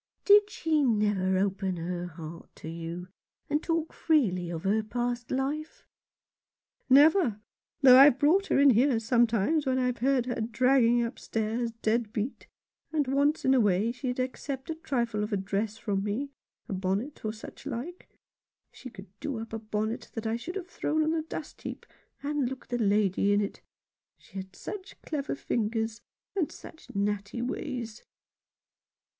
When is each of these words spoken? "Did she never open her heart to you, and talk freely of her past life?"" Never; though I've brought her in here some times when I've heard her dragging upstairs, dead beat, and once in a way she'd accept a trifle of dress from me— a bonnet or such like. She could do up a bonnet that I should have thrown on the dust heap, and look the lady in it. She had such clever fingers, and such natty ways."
"Did 0.25 0.49
she 0.49 0.81
never 0.81 1.37
open 1.37 1.77
her 1.77 2.07
heart 2.07 2.49
to 2.55 2.67
you, 2.67 3.09
and 3.51 3.61
talk 3.61 3.93
freely 3.93 4.49
of 4.49 4.63
her 4.63 4.81
past 4.81 5.29
life?"" 5.29 5.85
Never; 6.89 7.39
though 7.83 7.99
I've 7.99 8.17
brought 8.17 8.47
her 8.47 8.57
in 8.57 8.71
here 8.71 8.97
some 8.99 9.27
times 9.27 9.67
when 9.67 9.77
I've 9.77 9.99
heard 9.99 10.25
her 10.25 10.41
dragging 10.41 11.03
upstairs, 11.03 11.71
dead 11.83 12.11
beat, 12.13 12.47
and 12.91 13.07
once 13.07 13.45
in 13.45 13.53
a 13.53 13.59
way 13.59 13.91
she'd 13.91 14.19
accept 14.19 14.71
a 14.71 14.73
trifle 14.73 15.23
of 15.23 15.45
dress 15.45 15.77
from 15.77 16.03
me— 16.03 16.31
a 16.67 16.73
bonnet 16.73 17.23
or 17.23 17.31
such 17.31 17.67
like. 17.67 18.09
She 18.71 18.89
could 18.89 19.11
do 19.19 19.37
up 19.37 19.53
a 19.53 19.59
bonnet 19.59 20.09
that 20.15 20.25
I 20.25 20.35
should 20.35 20.55
have 20.55 20.67
thrown 20.67 21.03
on 21.03 21.11
the 21.11 21.21
dust 21.21 21.61
heap, 21.61 21.85
and 22.23 22.49
look 22.49 22.69
the 22.69 22.79
lady 22.79 23.33
in 23.33 23.39
it. 23.41 23.61
She 24.17 24.37
had 24.37 24.55
such 24.55 24.99
clever 25.03 25.35
fingers, 25.35 26.01
and 26.35 26.51
such 26.51 26.87
natty 26.95 27.43
ways." 27.43 28.03